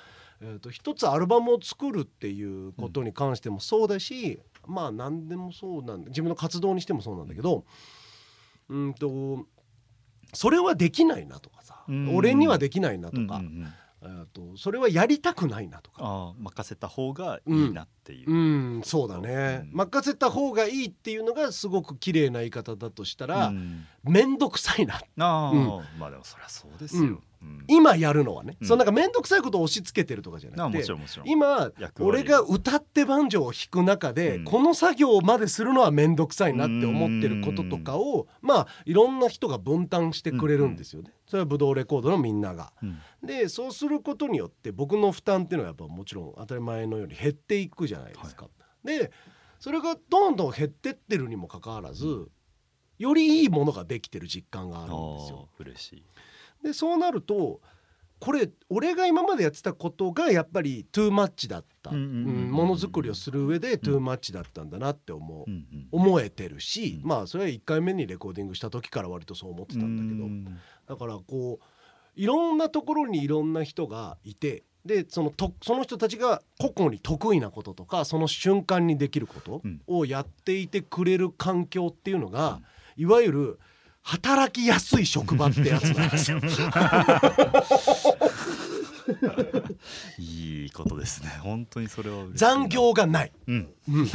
[0.46, 7.64] えー、と一つアルバムを作るっていうことに関してもそうだし、まあ何でもそうなんだ自分の活動にしてもそうなんだけど
[8.70, 9.46] うんと
[10.34, 12.16] それはできないなとかさ、うん。
[12.16, 16.34] 俺にはできないなとか、うんうんうんえー、とそれはやりたくないなとか。
[16.38, 18.36] 任せた方がいいなっていう、う
[18.80, 19.78] ん、そうだね、うん。
[19.78, 23.86] 任せた方がいいっていうのがすごく綺麗な言い方だとしたらうん。
[24.04, 26.00] 面倒、くさいなあーうん。
[26.00, 27.10] まあでもそりゃそうですよ、うん。
[27.10, 27.64] うん。
[27.68, 28.68] 今やるのはね、うん。
[28.68, 30.86] そのなんか面倒くさいことを押し付けてるとかじゃなくて
[31.26, 34.44] 今俺が歌ってバンジョーを弾く中で、うん。
[34.44, 42.74] この作業までするのは面倒くさいなって思ってることとかをまあいろんな人が分担してくれるんですよね、それはブドウレコードのみんなが。
[42.82, 43.00] うん。
[43.26, 48.48] でそうすることによって僕の負担っていうのはやっぱもちろん当たり前のように減っていくじゃないですか。
[48.84, 49.12] で
[49.60, 52.30] それがどんどん減ってってるにもかかわらず
[53.00, 55.50] よりいいものができてる実感がああるんですよ。
[55.60, 56.04] ー嬉しい。
[56.64, 57.62] でそうなると
[58.20, 62.52] これ俺が今までやってたことがやっぱりトゥーマッチだったうんうんうんうん。
[62.52, 65.88] ものづくりをする上でトゥーマッチだったんだなって思う、うんうん。
[65.92, 67.10] 思えてるし、うん。
[67.10, 70.46] まあそれは1回目にレコーディングした時から割とそう思ってたんだけど、うん。
[70.88, 71.66] だからこう
[72.16, 79.82] いろんなところにいろんな人がいてでそのとその人たちが個々に得意なこととかその瞬間にできることうん。
[79.88, 82.60] をやっていてくれる環境っていうのが、
[82.98, 83.60] いわゆる
[84.02, 86.40] 働きやすい職場ってやつなんですよ。
[90.20, 91.30] いいことですね。
[91.42, 93.70] 本当にそれは残業がない、うん。
[93.90, 94.10] うん。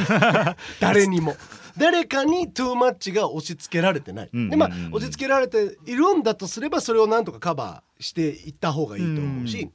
[0.80, 1.36] 誰にも。
[1.78, 4.86] 誰かにトゥーマッチが押し付けられてない、うんでまあうん。
[4.86, 9.70] うん押し付けられているんだとすればそれをなんとかカバーしていった方がいいと思うし、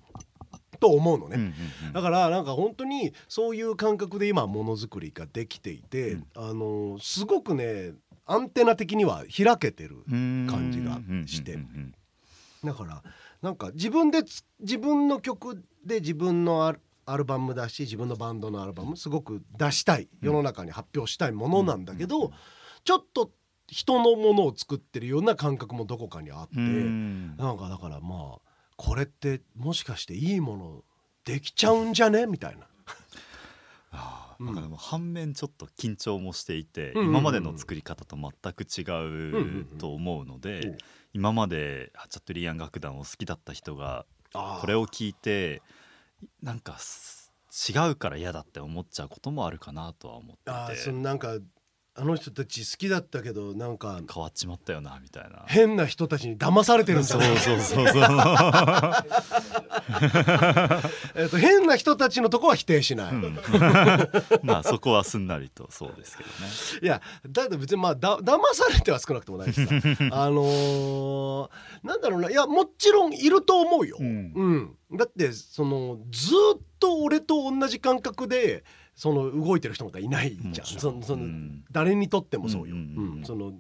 [0.80, 1.54] と思うのね、うんうん
[1.88, 1.94] うん。
[1.94, 6.28] だからなんか本当にそういう感覚で今ものづくりができていて、うん。
[6.36, 7.94] あのすごくね
[8.26, 11.54] アンテナ的には開けてるうん感じがして。
[11.54, 11.96] うんうんうん
[12.64, 13.04] だから
[13.42, 22.32] なんか自分でつ自分の曲で自分のあアルバムだし自分のバンドのアルバムすごく出したい世の中に発表したいものなんだけど、
[22.86, 23.32] ちょっと
[23.68, 27.36] 人のものを作ってるような感覚もどこかにあって、うん。
[27.36, 30.84] なんかだからまあこれってもしかしていいもの
[31.26, 32.26] できちゃうんじゃね？
[32.26, 32.58] みたいな。
[32.58, 32.66] うん
[33.96, 40.78] あーなんかでも反面ちょっと緊張もしていて、今までの作り方と全く違んうと思うので、うん
[41.16, 45.62] 今までハチャトゥリアン楽団を好きだった人がこれを聞いて
[46.42, 47.32] なんかす
[47.70, 50.80] 違うから嫌だって思っちゃうこともあるかなとは思ってて。
[50.80, 51.38] そのなんか
[51.96, 55.44] あの人たち好きだったけどなんか変わっちまったよなみたいな。
[55.48, 57.38] 変な人たちに騙されてるんじゃない？
[57.38, 58.04] そうそうそうそう
[61.16, 63.38] えっと変な人たちのとこは否定しない、うん。
[64.42, 66.36] まあそこはすんなりとそうですけどね。
[66.82, 69.72] いやだって別にまあだ騙されては少なくともないしさ。
[70.12, 71.50] あのー
[71.84, 72.32] なんだろうな。
[72.32, 74.34] いやもちろんいると思うよ、うん。
[74.36, 74.98] うん。
[74.98, 78.64] だってそのずっと俺と同じ感覚で
[78.96, 80.68] その動いてる人なんかいないじゃん。
[80.68, 81.66] そのその、うん。
[81.72, 83.18] 誰にとってもそうよ、うんうんうん。
[83.18, 83.26] うん。
[83.26, 83.52] その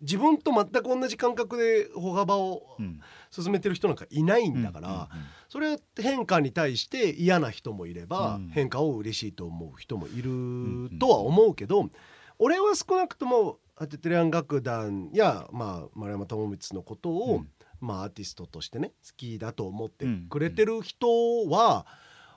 [0.00, 3.00] 自分と全く同じ感覚で歩幅をうん。
[3.30, 5.06] 進めてる人なんかいないんだから、うんうん
[5.50, 8.50] それ変化に対して嫌な人もいれば、うん。
[8.50, 11.90] 変化を嬉しいと思う人もいるとは思うけど、
[12.38, 17.48] 俺は少なくともアテテレアン楽団や、まあ、丸山智光のことを、うん。
[17.80, 21.08] まあ、アーティストとしてね好きだと思ってくれてる人
[21.48, 21.86] は、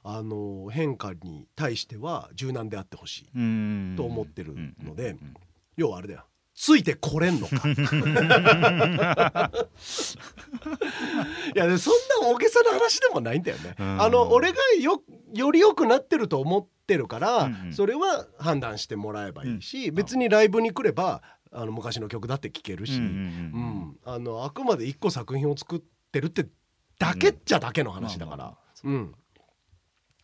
[0.04, 3.30] あの変化に対しては柔軟であってほしい。
[3.36, 3.94] うん。
[3.98, 5.16] と思ってるので
[5.78, 6.26] 要はあれだよ。
[6.56, 7.56] ついてこれんのか。
[11.56, 13.76] いやそんな大げさな話でもないんだよね。
[13.80, 14.02] うん。
[14.02, 15.02] あの俺がよ
[15.34, 17.74] より良くなってると思ってるから、うんうん。
[17.74, 19.96] それは判断してもらえばいいし、ん。
[19.96, 26.46] 別にライブに来ればあの昔の曲だって聴けるし、うんあのあくまで一個作品を作ってるって
[27.00, 28.54] だけっちゃだけの話だから。
[28.84, 29.16] うん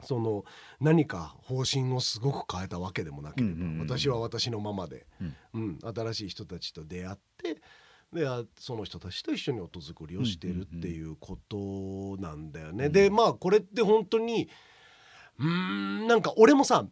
[0.03, 0.45] その
[0.79, 5.35] 何か方針をすごく変えたわけでもなければ、うんうんうん私は私のままで、うん。
[5.53, 7.61] うん、新しい人たちと出会って
[8.13, 12.85] であその人たちと一緒に音作りをしてるっていうことなんだよね。
[12.85, 12.91] うん。
[12.91, 14.49] でまあこれって本当に
[15.37, 16.85] うーんなんか俺もさ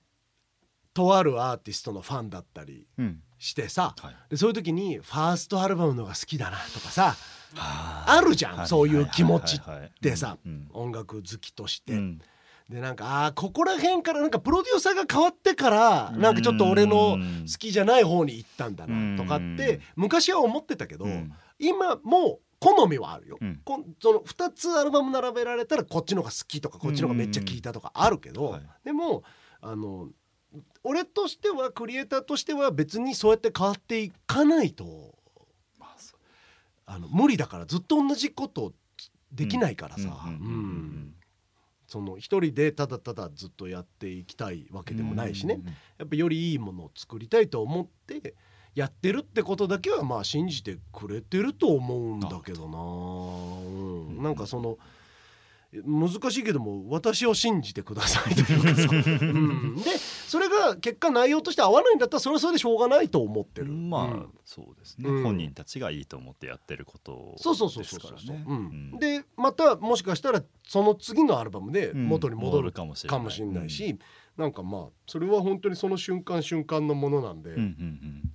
[0.93, 3.21] とあるアーティストのファンだったりうん。
[3.39, 4.15] してさはい。
[4.29, 7.15] でそういう時にファーストアルバムのが好きだなとかさ
[7.55, 8.67] ああるじゃん、はい。
[8.67, 10.67] そういう気持ちはいはいはいでさ、うん。
[10.73, 11.93] 音楽好きとして。
[11.93, 12.21] うん
[12.69, 21.31] でなんかあーここら辺からなんかプロデューサーが変わってからなんかちょっと俺の好きじゃない方に行ったんだなとかって昔は思ってたけど、うん。
[21.59, 23.61] 今も好みはあるよ、うん。
[24.01, 28.61] その2つアルバム並べられたらこっちの方が好きとかこっちの方がめっちゃ聴いたとかあるけど、はい。
[28.83, 29.23] でも
[29.61, 30.09] あの
[30.83, 35.15] 俺としてはクリエイターとしては別にそうやって変わっていかないと
[35.79, 38.73] まああの無理だからずっと同じこと
[39.31, 40.33] できないからさ、うん。
[40.33, 41.06] うん
[41.87, 45.61] その一人でただただずっとやっていきたいわけでもないしね、
[45.97, 48.35] やっぱよりいいものを作りたいと思って
[48.75, 54.77] やってるってことだけはまあ信じてくれてると思うんだけどな、うん、なんかその
[55.73, 58.87] 難しいけども私を信じてくださいというかさ、
[59.25, 59.83] うん、で
[60.27, 63.67] それが結果内容として合わないんだったらそれはそれでしょうがないと思ってる。
[63.71, 64.29] まあ、うん。
[64.43, 65.23] そうですね、うん。
[65.23, 68.99] 本人たちがいいと思ってやってることそうそうそうそうそうん。
[68.99, 73.69] でまたもしかしたらその次のアルバムで元に戻るかもしれない。
[73.69, 73.97] し、
[74.35, 74.51] なん。
[74.51, 78.31] かまあそれは本当にその瞬間瞬間のものなんで、うんうん。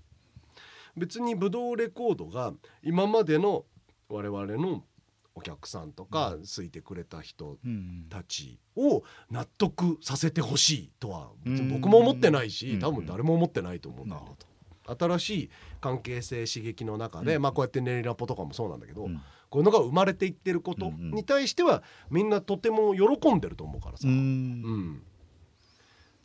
[0.96, 2.52] 別にブドウレコードが
[2.82, 3.64] 今までの
[4.08, 4.84] 我々の
[5.34, 8.06] お客さんとか好いてくれた人うんうん。
[8.10, 11.30] たちを納得させてほしいとは
[11.70, 14.36] 僕も思ってないしうん多分誰も思ってないと思うんだよなるほ
[14.84, 17.42] 新しい関係性刺激の中で、うん。
[17.42, 19.16] まあこうやってネリラポとかもそうなんだけど、うん。
[19.48, 21.10] こういうのが生まれていってることうんうん。
[21.12, 24.62] に対してはみんなとても喜んでると思うからさ、ううん。
[24.94, 25.04] んで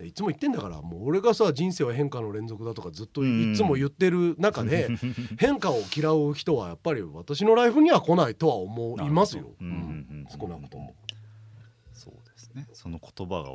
[0.04, 4.90] いつも言ってんだからもう俺がさ人生は変化の連続だとかずっといつも言ってる中で、
[5.40, 9.68] 変化を嫌う人はやっぱり私のライフには来ないとは思いますよ、うん。
[9.68, 9.74] うん。
[9.74, 10.28] うん。
[10.30, 10.96] 少なくとも。
[11.94, 12.68] そうですね。
[12.74, 13.50] その言葉が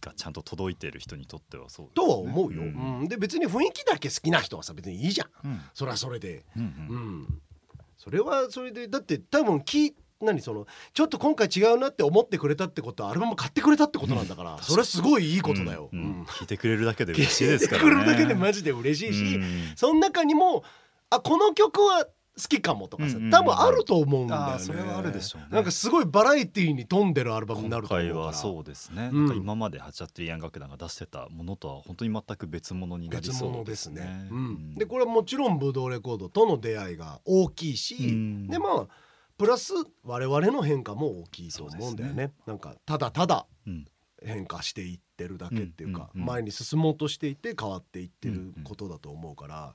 [0.00, 3.00] がちゃんと届いてる人にとってはそうですとねは思うよ、ん。
[3.00, 3.08] うん。
[3.08, 5.28] で別に雰囲気だけ好きな人はさ別にいいじゃん。
[5.44, 5.60] うん。
[5.74, 6.62] それはそれで、うん。
[6.62, 7.22] ううん。
[7.22, 7.42] ん、
[7.96, 15.90] それはそれでだって多分き何そのちょっと今回違うなって思ってくれたってことはアルバム買ってくれたってことなんだから、それはすごいいいことだよ。
[15.92, 16.00] うん。
[16.00, 16.22] うん。
[16.24, 17.90] 聞いてくれるだけで嬉しいですからね。
[17.90, 19.72] 聞いてくれるだけでマジで嬉しいし、うん。
[19.76, 20.64] その中にも
[21.10, 24.58] あこの曲は好きかもとかさ、うんうん多分あると思うんだよね。
[24.58, 25.48] それはあるでしょうね。
[25.50, 27.94] なんかすごいバラエティーに富んでるアルバムにな今ると。
[27.94, 29.26] 思うから回はそうですね、うん。
[29.26, 34.02] なんか今までハチャトゥリアン楽団が出してたものとは本当に全く別物になり別そう物ですね。
[34.02, 34.74] ねうん。
[34.74, 38.46] でこれはもちろんブドウレコードとの出会いが大きいし、うん。
[38.48, 38.86] でまあ
[39.38, 39.72] プラス
[40.04, 42.32] 我々の変化も大きいと思うんだよね。
[42.46, 43.86] なんかただただうん。
[44.20, 49.74] 変化していってるだけっていうか、うんうんうん前に進もうとしていて変わっていってることだと思うから、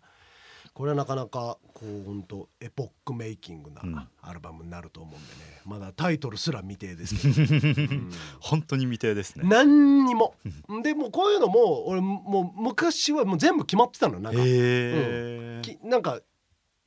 [0.73, 3.91] これはなかなかこう本当エポックメイキングうん。
[3.93, 5.61] なアルバムになると思うんでね。
[5.65, 8.11] まだタイトルすら未定ですけど、 うん。
[8.41, 9.47] 本当に未定ですね。
[9.47, 10.35] 何にも。
[10.83, 16.19] でもうこういうのも俺もう昔はもう全部決まってたのなんか,、へえきなんか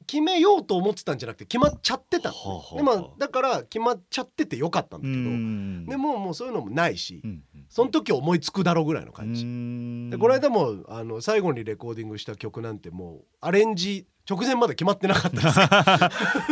[0.06, 5.86] 決めようと思ってたんじゃなくて決まっちゃってたの、はあはあでまあだから決まっちゃっててよかったんだうけど、ん。
[5.86, 16.10] でももうそういうのもないし、うんその時思いつくだろうぐらいの感じ、じでこの間もあの最後にレコーディングした曲なんてもうアレンジ直前まで決まってなかった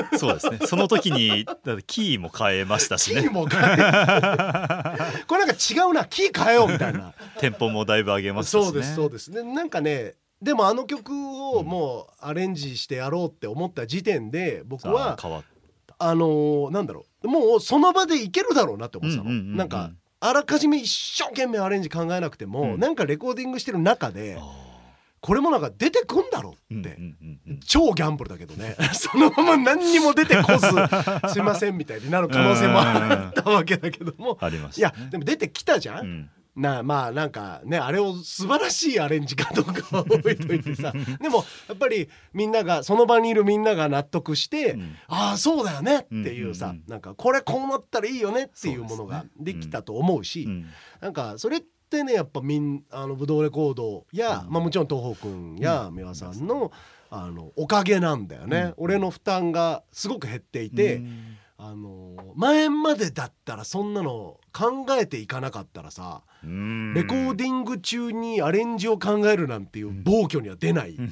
[0.09, 0.19] です。
[0.19, 0.59] そうですね。
[0.65, 1.45] その時に
[1.87, 3.23] キーも変えましたしね。
[3.23, 3.65] キーも変え
[5.27, 7.15] これなんか違うなキー変えようみたいな。
[7.41, 8.65] テンポもだいぶ上げましたしね。
[8.65, 9.31] そうですそうです。
[9.33, 15.43] でなんかねでもあの曲をもうアレンジしてやろうって思った時点で僕さはあ変わっ
[15.99, 17.29] あのーなんだろう。
[17.29, 22.81] もうその場でいけるだろうなって思ってたの、なんかあらかじめ一生懸命アレンジ考えなくても、うん。
[22.81, 24.43] なんかレコーディングしてる中であ
[25.21, 26.99] これもなんか出てくんだろうって、
[27.67, 28.77] 超ギャンブルだけどね。
[28.93, 30.67] そのまま何にも出てこず
[31.33, 34.37] すいませんみたいになる可能性もあったわけだけども。
[34.41, 40.93] ありましいやでも出てきたじゃん、うんなまあなんかねあれを素晴らしいアレンジかどうかは置いといてさ。
[41.21, 44.97] でもやっぱりみんながその場にいるみんなが納得して、うん。
[45.09, 46.85] ああそうだよねっていうさ、うんうんうん。
[46.91, 50.67] なんかこれこうなったらいいよねっていうものができたと思うしうん。
[51.01, 54.53] なんかそれってねやっぱみんあのブドウレコードや、うん。
[54.53, 55.97] まあ、もちろん東宝くんやうん。
[55.97, 56.71] 美輪さんの
[57.11, 58.75] あのおかげなんだよね、うん。
[58.77, 71.03] 俺の負担がすごく減っていて、うんあの前までだったらそんなの考えていかなかったらさ、うんレコーディング中にアレンジを考えるなんていう暴挙には出ないよ、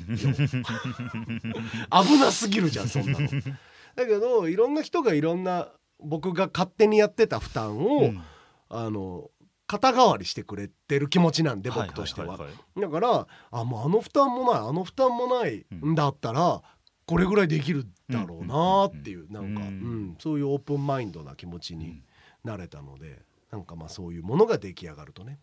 [1.90, 3.28] 危なすぎるじゃんそんなの。
[3.96, 5.68] だけどいろんな人がいろんな
[6.00, 8.22] 僕が勝手にやってた負担を、うん
[8.68, 9.30] あの
[9.72, 12.38] 肩代わりしてくれてる気持ちなんで僕としては。
[12.76, 16.62] だからあもうあの負担もないあの負担もないんだったら、
[17.06, 20.16] これぐらいできるだろうなっていう、なんか、うんうん。
[20.18, 22.02] そういうオープンマインドな気持ちに
[22.44, 25.38] なれたので、なんかまあそういうものが出来上がるとね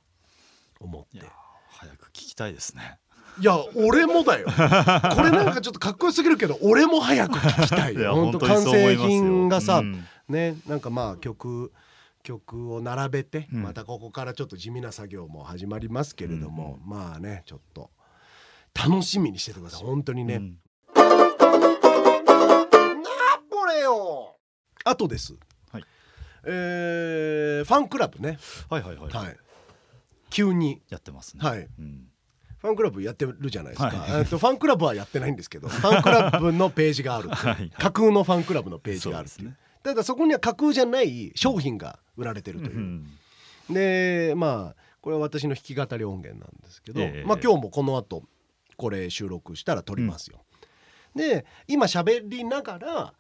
[0.80, 1.26] 思って。
[1.70, 2.98] 早く聞きたいですね。
[3.40, 4.48] いや俺もだよ。
[5.16, 10.06] これなんかちょっとかっこよすぎるけど俺も早く聞きたいい本当完成品がさ、うん。
[10.28, 11.72] ねなんかまあ曲
[12.24, 13.64] 曲を並べて、うん。
[13.64, 17.92] またここからちょっと地味な作業も始まりますけれども、まあねちょっと
[18.74, 20.42] 楽しみにしててください本当にね、
[23.90, 24.36] よ。
[24.86, 25.36] あとです、
[25.72, 25.84] はい。
[26.46, 28.40] えーファンクラブね。
[28.70, 29.38] はいはいはい、はい。
[30.30, 30.82] 急に。
[30.90, 31.48] やってますね。
[31.48, 31.68] はい。
[31.80, 32.08] うん。
[32.60, 34.20] ファンクラブやってるじゃないですか、はい。
[34.20, 37.28] えっとファンクラブはやってないんですけど ファンクラブのページがある。
[37.28, 37.56] っていうはい。
[37.56, 39.48] はい架空のファンクラブのページがあるっていう。
[39.48, 39.70] そうですね。
[39.84, 43.08] ただそこには架空じゃない商品が売られてるという、うん
[43.70, 47.24] でまあこれは私の弾き語り音源なんですけど、ええ。
[47.26, 48.24] まあ、今日もこの後
[48.76, 50.44] これ収録したら撮りますよ。
[51.16, 53.14] で今喋りながら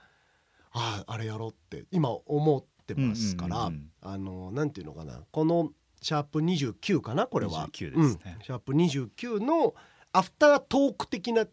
[0.71, 7.67] あああれやろうって今思ってますから、うんうんうんあのなんていうのかなこのシャープ29かなこれは。
[7.73, 9.75] 29ですねうんシャープ29の
[10.13, 11.45] アフタートーク的な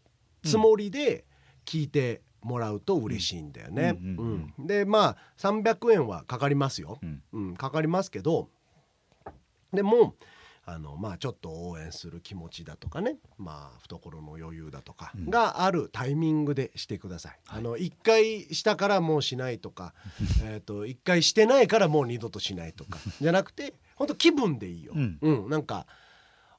[0.44, 1.24] つもりで
[1.64, 3.98] 聞いてもらうと嬉しいんだよね。
[4.00, 6.98] うんうんうんうんでまあ300円はかかりますよ。
[7.02, 8.48] うんうん、かかりますけど
[9.72, 10.14] でも
[10.68, 13.18] あのまあちょっと応援する気持ちだとかね。
[13.38, 15.30] まあ懐の余裕だとかうん。
[15.30, 17.38] があるタイミングでしてください。
[17.46, 17.58] はい。
[17.60, 19.94] あの一回したからもうしないとか
[20.42, 24.92] えと一回してないからもう二度としないとか じゃなくて本当気分でいいよ。
[24.96, 25.18] うん。
[25.22, 25.86] うん、なんか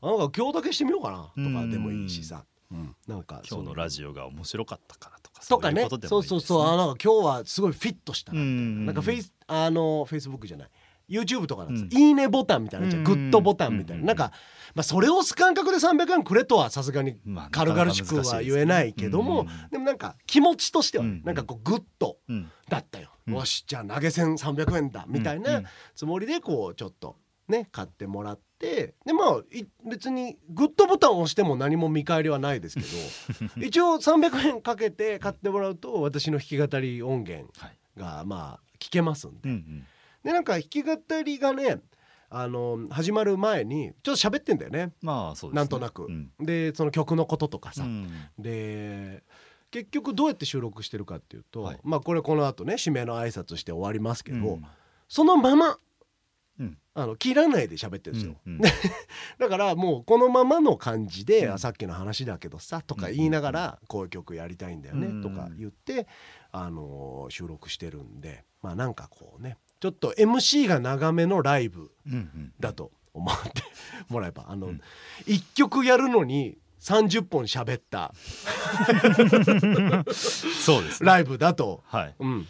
[0.02, 5.82] なんか今日だけしてみようかなとかでもいいしさ、うん、なんか今日のラジオが面白かったからとかとかね。
[5.82, 6.64] そういうことでそうそうそう。
[6.66, 10.70] あなんか今日はすごいフィットしたなうんなんかフェイスあのフェイスブックじゃない
[11.10, 12.02] YouTube とかなんです、うん。
[12.02, 13.06] いいねボタンみたいなじゃんうん。
[13.06, 14.08] グッドボタンみたいな、うん。
[14.08, 14.32] なんか、
[14.76, 19.70] まあ、それを押す感覚で300円くれとはさすがにまあ軽々しくは言えないけども、なかなか難しいですね。
[19.72, 22.52] でもなんか気持ちとしてはなんかこうグッドうん。
[22.70, 23.34] だったよ、うん。
[23.36, 25.44] よしじゃあ投げ銭300円だみたいうん。
[25.44, 25.64] な
[25.96, 27.16] つもりでこうちょっと
[27.48, 32.88] ね買ってもらってでまあい別にグッドボタンを押しても何も見返りはないですけど
[33.66, 37.78] 一応300円かけて買ってもらうと私の弾き語り音源はい。
[37.98, 39.50] がまあ聞けますんで。
[39.50, 39.88] うんうん
[40.24, 41.82] でなんか弾き語りがね
[42.30, 44.92] あの始まる前にちょっと喋ってんだよね。
[45.02, 45.56] まあそうですね。
[45.56, 46.06] なんとなく。
[46.06, 46.32] うん。
[46.40, 48.10] でその曲のこととかさ、うん。
[48.38, 49.24] で
[49.72, 51.80] 結局どうやって収録してるかっていうと、はい。
[51.84, 54.66] まあこれこの後ね締めの挨拶して終わりますけど、うん。
[55.08, 55.78] そのまま、
[56.60, 56.78] うん。
[56.96, 58.62] あの切らないで喋ってるんですよ、うんうん。
[58.62, 58.70] で
[59.40, 61.54] だからもうこのままの感じで、うん。
[61.54, 65.22] あさっきの話だけどさとか言いながら、こういう曲やりたいんだよね、うん。
[65.22, 66.08] とか言って、
[66.52, 71.92] あのー収録してるんでまあなんかこうねちょっと MC が長めのライブ
[72.60, 73.64] だと思って
[74.10, 74.46] もらえば。
[74.48, 74.82] あの、うん。
[75.26, 78.14] 一曲やるのに30本喋った。
[80.14, 81.08] そうですね。
[81.08, 82.16] ライブだと、はい。
[82.20, 82.48] うん、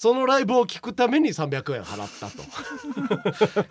[0.00, 2.42] そのライブを聞くために300円払ったと。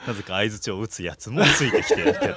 [0.05, 2.36] なぜか相槌を打つやつもついてきてるけど。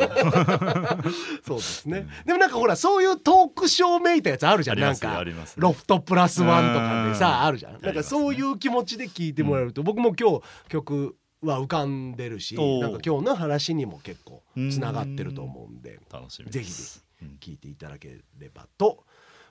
[1.46, 4.80] そうですね、でもなんかほらそういうトークショーめいたやつあるじゃん。
[4.80, 5.60] なんかりますね。
[5.60, 7.16] ロフトプラスワンとかでうん。
[7.16, 7.82] さあるじゃん。
[7.82, 19.04] なんかそういう気持ちで聞いてもらえると、僕も今日曲は浮かんでるしなんか今日の話にも結構つながってると思うんで楽しみぜひぜひ聞いていただければと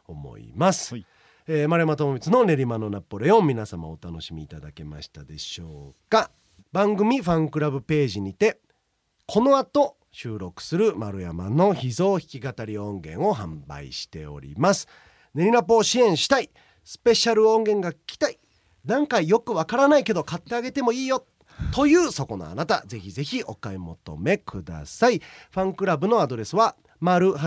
[0.08, 0.96] 思います。
[0.96, 1.06] はい
[1.48, 3.48] えー丸山智光の練馬のナポレオン。
[3.48, 6.30] 皆様お楽しみいただけましたでしょうか。
[6.72, 8.60] 番組ファンクラブページにて
[9.26, 14.88] この後収録する丸山の秘蔵弾き語り音源を販売しております。
[15.34, 16.52] 練りナポを支援したい。
[16.84, 18.38] スペシャル音源が聞きたい。
[18.86, 21.26] なんかよくわからないけど買ってあげてもいいよ。
[21.74, 22.84] というそこのあなた。
[22.86, 25.20] ぜひぜひお買い求めください。
[25.50, 27.42] ファンクラブのアドレスはマルバン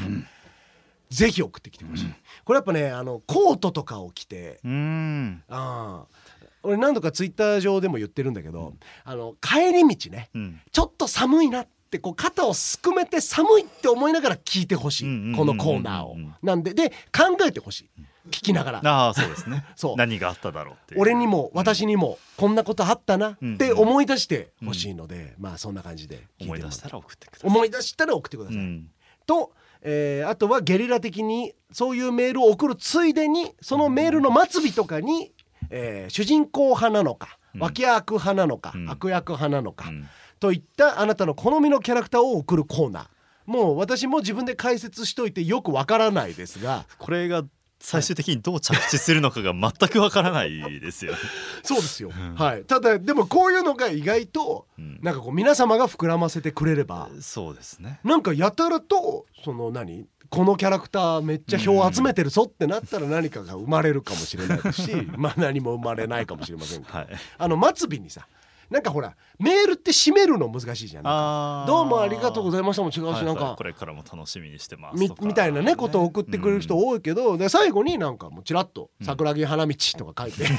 [1.14, 5.44] ぜひ送ってきてほしい、これやっぱねあのコートとかを着てうーん。
[5.50, 6.34] ああ
[6.64, 10.62] 俺何度かツイッター上でも言ってるんだけど、あの帰り道ねうん。
[10.72, 16.16] ちょっと寒いなってこう肩をすくめて寒いって思いながら聞いてほしうんうんうんうんいこのコーナーを。
[16.42, 17.90] なんでで考えてほしい。
[18.28, 18.82] 聞きながら。
[18.86, 19.66] ああそうですね。
[19.76, 19.96] そう。
[19.98, 23.58] 何があっただろうって俺にも私にもこんなことあったなっうん。
[23.58, 27.50] て思い出してほしいので、まあそんな感じで思い出したら送ってください。
[27.50, 28.58] 思い出したら送ってください。
[28.58, 28.90] うん。
[29.28, 29.52] と、
[29.84, 35.34] えーあとはゲリラ的にそういうメールを送るついでにそのメールの末尾とかに、
[35.70, 37.62] えー主人公派なのかうん。
[37.62, 38.90] 脇役派なのか、うん。
[38.90, 40.08] 悪役派なのか、うん。
[40.40, 43.08] といったあなたの好みのキャラクターを送るコーナー。
[43.46, 46.86] もう私も自分で解説しといてよくわからないですが。
[46.98, 47.44] これが
[47.84, 51.18] 最終的にどう着地するのかが全くわからないですよね。
[51.64, 58.00] そうですよ、んはいただでもこういうのが意外とうんなんかこう皆様が膨らませてくれればそうですね。
[58.06, 67.08] なんかやたらとその何このキャラクターめっちゃ票集めてるぞってなったら何かが生まれるかもしれないし まあ何も生まれないかもしれませんけどはい。
[67.38, 68.26] あの末尾にさ
[68.70, 71.66] なんかほらメールって締めるの難しいじゃん。
[71.66, 80.46] どうもありがとうございましたも違うし、なんかこれからも楽しみにしてますみたいなねことを送ってくれる人多いけど、で最後になんかもうちらっと「桜木花道」とか書いて「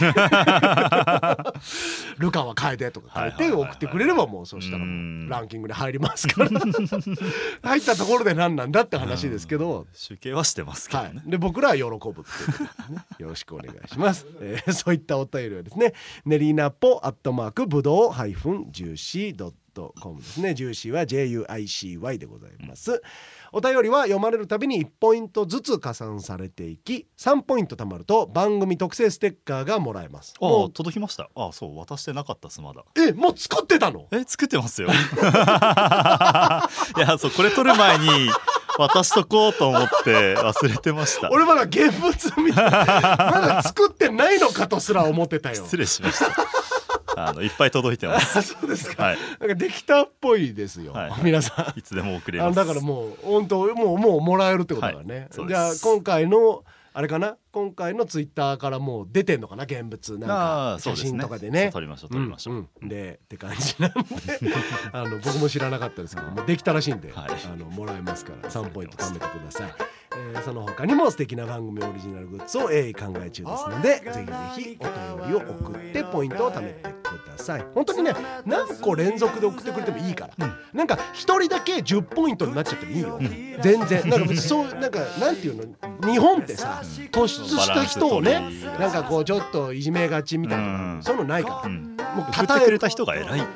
[2.19, 6.51] ルカは楓」とか書いて送ってくれればもうそしたらランキングで入りますから。
[7.63, 9.87] 入ったところで何なんだって話ですけど。
[9.93, 11.09] 集計はしてますけどね。
[11.09, 12.29] はい、で僕らは喜ぶっていうことで
[12.87, 13.05] すね。
[13.19, 15.93] よろしくお願いします、えーそういったお便りはですね
[16.25, 23.03] ネリナポアットマークブドウハイフンジューシードットコムですねジューシーは JUICY でございます、
[23.53, 31.29] お便りは読まれるたびに1ポイントずつ加算されていき3ポイント貯まると番組特製ステッカーがもらえますああ届きました。
[31.35, 32.85] あそう渡してなかったっすまだ。
[32.97, 34.07] えもう作ってたの？
[34.13, 34.89] え作ってますよ。
[34.89, 34.91] い
[37.01, 38.31] やそうこれ撮る前に
[38.79, 41.31] 渡しとこうと思って忘れてました。
[41.31, 46.27] 俺まだ現物見てまだ作ってないのかとすら思ってたよ失礼しました。
[47.19, 48.39] あのいっぱい届いてます。
[48.39, 49.19] あ そうですか、はい。
[49.41, 51.13] なんかできたっぽいですよ、はい。
[51.23, 51.79] 皆さん。
[51.79, 52.61] いつでも送れます。
[52.61, 56.65] あだからもう本当もうもうもらえるってことだね、はいじゃあ今回の
[56.97, 57.37] あれかな？
[57.51, 61.71] 今回のツイッターからもう出てんのかな現物なんあか写真とかでね。
[61.73, 62.55] 撮りましょう撮りましょう。
[62.55, 62.89] んん。
[62.89, 63.99] でって感じなんで。
[64.93, 67.31] あの僕も知らなかったですけどもうできたらしいんで、はい。
[67.53, 69.73] あのもらえますから3ポイント貯めてください、
[70.17, 76.87] えーその他にも素敵な番組オリジナルグッズを鋭意考え中ですのでぜひぜひお便りを送ってポイントを貯めてく
[77.29, 77.65] ださい。
[77.75, 83.19] 本当にね何個連続で送ってくれてもいいから、なんか一人だけ10ポイントになっちゃってもいいよ、
[83.63, 84.09] 全然。
[84.09, 86.13] なんか別にそうなんかなんていうの？
[86.13, 91.03] 日本ってさ突出した人をねなんかこうちょっといじめがちみたいな、うん。
[91.03, 91.97] そういうのないから、うん。
[91.97, 93.41] もう送ってくれた人が偉い。
[93.41, 93.47] 称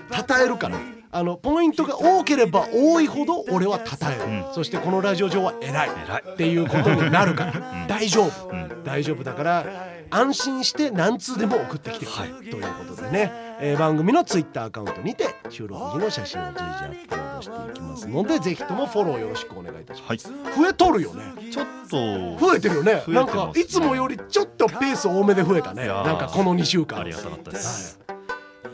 [0.44, 0.78] えるから
[1.10, 4.54] あのポイントが多ければ多いほど俺は称える、うん。
[4.54, 5.90] そしてこのラジオ上は偉い。
[6.06, 6.22] 偉い。
[6.34, 8.84] っていうことになるから、大丈夫、ん。
[8.84, 9.66] 大丈夫だから
[10.10, 12.10] 安心して何通でも送ってきてく
[12.44, 20.56] れ、ということでね、えー番組のツイッターアカウントにて収録時の写真を随時アップロードしていきますのでぜひともフォローよろしくお願いいたします、はい。
[20.56, 21.24] 増えとるよね。
[21.50, 21.96] ちょっと
[22.38, 23.02] 増えてるよね。
[23.08, 25.86] なんかいつもよりちょっとペース多めで増えたね。
[25.86, 27.00] なんかこの2週間。
[27.00, 27.98] ありがたかったです。
[28.08, 28.17] はい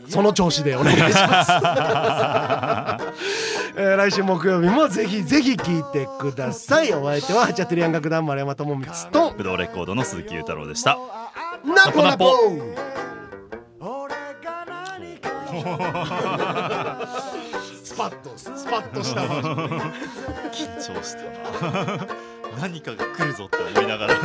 [0.07, 1.51] その調子でお願いします、
[3.77, 6.93] えー来週木曜日もぜひぜひ聞いてください。
[6.93, 9.33] お相手はハチャトゥリアン楽団丸山智光と。
[9.37, 10.97] ブドウレコードの鈴木裕太郎でした。
[11.65, 12.25] ナポナポ。
[17.83, 19.21] スパッとスパッとした。
[20.51, 21.23] 緊張した
[21.71, 22.07] な。
[22.61, 24.15] 何かが来るぞって思いながら